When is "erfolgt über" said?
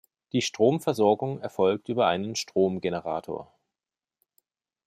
1.41-2.07